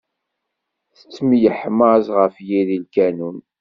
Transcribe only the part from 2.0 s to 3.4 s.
ɣef yiri lkanun.